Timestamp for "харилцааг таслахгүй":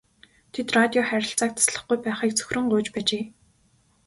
1.09-1.97